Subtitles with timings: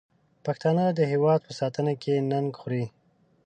[0.45, 2.85] پښتانه د هېواد په ساتنه کې ننګ خوري.